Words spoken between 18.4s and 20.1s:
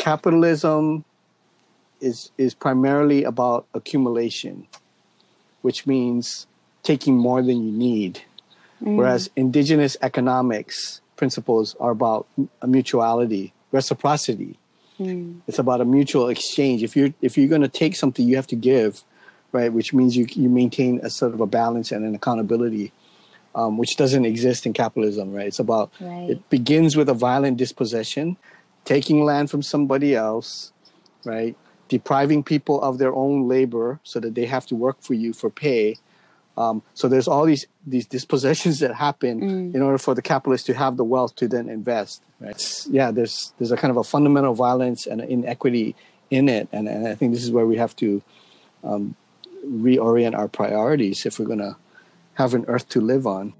to give, right? Which